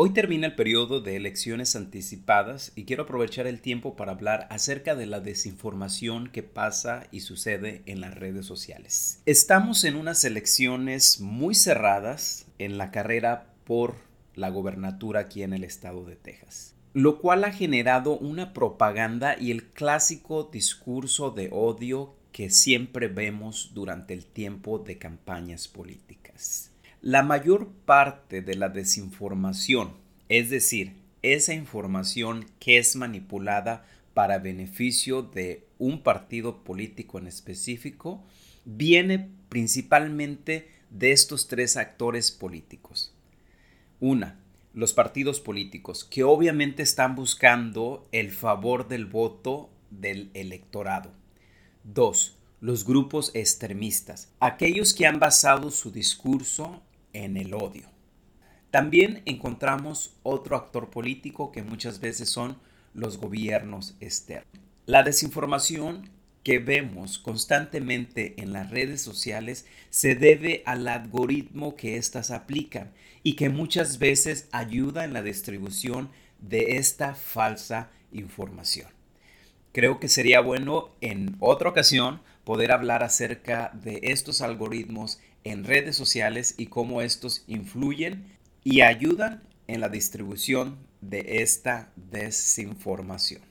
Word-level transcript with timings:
Hoy 0.00 0.10
termina 0.10 0.46
el 0.46 0.54
periodo 0.54 1.00
de 1.00 1.16
elecciones 1.16 1.74
anticipadas 1.74 2.70
y 2.76 2.84
quiero 2.84 3.02
aprovechar 3.02 3.48
el 3.48 3.60
tiempo 3.60 3.96
para 3.96 4.12
hablar 4.12 4.46
acerca 4.48 4.94
de 4.94 5.06
la 5.06 5.18
desinformación 5.18 6.28
que 6.28 6.44
pasa 6.44 7.08
y 7.10 7.18
sucede 7.18 7.82
en 7.84 8.00
las 8.00 8.14
redes 8.14 8.46
sociales. 8.46 9.20
Estamos 9.26 9.82
en 9.82 9.96
unas 9.96 10.22
elecciones 10.22 11.18
muy 11.18 11.56
cerradas 11.56 12.46
en 12.60 12.78
la 12.78 12.92
carrera 12.92 13.52
por 13.64 13.96
la 14.36 14.50
gobernatura 14.50 15.18
aquí 15.18 15.42
en 15.42 15.52
el 15.52 15.64
estado 15.64 16.04
de 16.04 16.14
Texas, 16.14 16.76
lo 16.92 17.18
cual 17.18 17.42
ha 17.42 17.50
generado 17.50 18.16
una 18.16 18.52
propaganda 18.52 19.36
y 19.36 19.50
el 19.50 19.64
clásico 19.64 20.44
discurso 20.44 21.32
de 21.32 21.48
odio 21.50 22.14
que 22.30 22.50
siempre 22.50 23.08
vemos 23.08 23.72
durante 23.74 24.14
el 24.14 24.26
tiempo 24.26 24.78
de 24.78 24.96
campañas 24.96 25.66
políticas. 25.66 26.70
La 27.00 27.22
mayor 27.22 27.68
parte 27.84 28.42
de 28.42 28.56
la 28.56 28.70
desinformación, 28.70 29.92
es 30.28 30.50
decir, 30.50 30.96
esa 31.22 31.54
información 31.54 32.46
que 32.58 32.78
es 32.78 32.96
manipulada 32.96 33.86
para 34.14 34.38
beneficio 34.38 35.22
de 35.22 35.64
un 35.78 36.02
partido 36.02 36.64
político 36.64 37.20
en 37.20 37.28
específico, 37.28 38.24
viene 38.64 39.30
principalmente 39.48 40.68
de 40.90 41.12
estos 41.12 41.46
tres 41.46 41.76
actores 41.76 42.32
políticos. 42.32 43.14
Una, 44.00 44.40
los 44.74 44.92
partidos 44.92 45.38
políticos, 45.38 46.04
que 46.04 46.24
obviamente 46.24 46.82
están 46.82 47.14
buscando 47.14 48.08
el 48.10 48.32
favor 48.32 48.88
del 48.88 49.06
voto 49.06 49.70
del 49.90 50.32
electorado. 50.34 51.12
Dos, 51.84 52.38
los 52.60 52.84
grupos 52.84 53.30
extremistas, 53.34 54.32
aquellos 54.40 54.94
que 54.94 55.06
han 55.06 55.20
basado 55.20 55.70
su 55.70 55.92
discurso 55.92 56.82
en 57.12 57.36
el 57.36 57.54
odio. 57.54 57.88
También 58.70 59.22
encontramos 59.24 60.14
otro 60.22 60.56
actor 60.56 60.90
político 60.90 61.52
que 61.52 61.62
muchas 61.62 62.00
veces 62.00 62.28
son 62.28 62.58
los 62.92 63.18
gobiernos 63.18 63.96
externos. 64.00 64.52
La 64.86 65.02
desinformación 65.02 66.10
que 66.42 66.58
vemos 66.58 67.18
constantemente 67.18 68.34
en 68.38 68.52
las 68.52 68.70
redes 68.70 69.02
sociales 69.02 69.66
se 69.90 70.14
debe 70.14 70.62
al 70.66 70.88
algoritmo 70.88 71.76
que 71.76 71.96
éstas 71.96 72.30
aplican 72.30 72.92
y 73.22 73.34
que 73.34 73.50
muchas 73.50 73.98
veces 73.98 74.48
ayuda 74.52 75.04
en 75.04 75.12
la 75.12 75.22
distribución 75.22 76.10
de 76.40 76.76
esta 76.76 77.14
falsa 77.14 77.90
información. 78.12 78.88
Creo 79.72 80.00
que 80.00 80.08
sería 80.08 80.40
bueno 80.40 80.90
en 81.00 81.36
otra 81.40 81.68
ocasión 81.68 82.22
poder 82.48 82.72
hablar 82.72 83.04
acerca 83.04 83.70
de 83.74 84.00
estos 84.04 84.40
algoritmos 84.40 85.20
en 85.44 85.64
redes 85.64 85.96
sociales 85.96 86.54
y 86.56 86.68
cómo 86.68 87.02
estos 87.02 87.44
influyen 87.46 88.24
y 88.64 88.80
ayudan 88.80 89.42
en 89.66 89.82
la 89.82 89.90
distribución 89.90 90.78
de 91.02 91.42
esta 91.42 91.92
desinformación. 91.96 93.42